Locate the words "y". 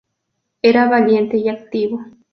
1.37-1.47